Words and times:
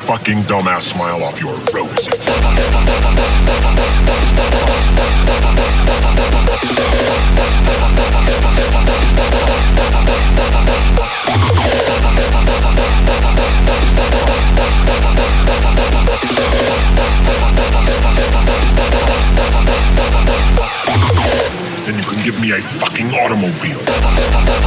fucking 0.00 0.42
dumbass 0.42 0.82
smile 0.82 1.24
off 1.24 1.40
your 1.40 1.56
rosy. 1.72 2.10
Then 21.86 21.96
you 21.96 22.04
can 22.04 22.22
give 22.22 22.38
me 22.38 22.50
a 22.52 22.60
fucking 22.78 23.14
automobile. 23.14 24.58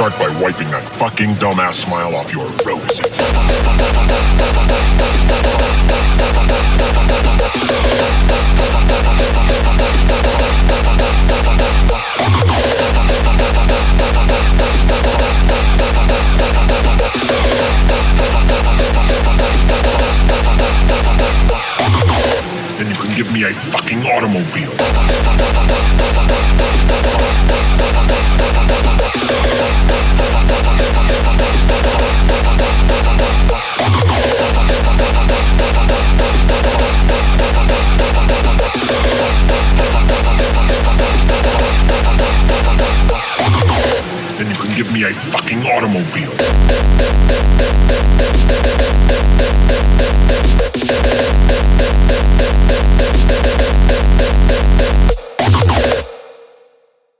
Start 0.00 0.18
by 0.18 0.40
wiping 0.40 0.70
that 0.70 0.82
fucking 0.94 1.34
dumbass 1.34 1.74
smile 1.74 2.16
off 2.16 2.32
your 2.32 2.48
rosy. 2.64 3.02
Then 22.78 22.88
you 22.88 22.96
can 22.96 23.14
give 23.14 23.30
me 23.30 23.42
a 23.44 23.52
fucking 23.70 24.06
automobile. 24.06 25.59
Me 44.92 45.04
a 45.04 45.12
fucking 45.12 45.62
automobile. 45.66 46.89